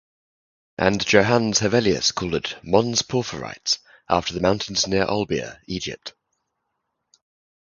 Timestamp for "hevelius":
1.59-2.11